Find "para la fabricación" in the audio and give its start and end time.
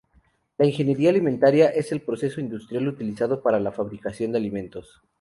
3.43-4.31